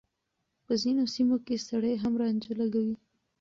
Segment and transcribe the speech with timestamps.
[0.65, 2.95] په ځينو سيمو کې سړي هم رانجه لګوي.